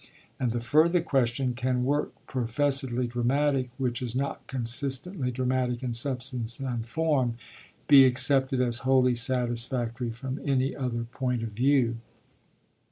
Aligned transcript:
and 0.39 0.51
the 0.51 0.59
further 0.59 0.99
question: 0.99 1.53
can 1.53 1.85
work 1.85 2.11
professedly 2.25 3.05
dramatic 3.05 3.69
which 3.77 4.01
is 4.01 4.15
not 4.15 4.47
consistently 4.47 5.29
dramatic 5.29 5.83
in 5.83 5.93
substance 5.93 6.59
and 6.59 6.87
form 6.89 7.35
be 7.87 8.03
accepted 8.03 8.59
as 8.59 8.79
wholly 8.79 9.13
satisfactory 9.13 10.09
from 10.09 10.39
any 10.43 10.75
other 10.75 11.03
point 11.03 11.43
of 11.43 11.49
view? 11.49 11.97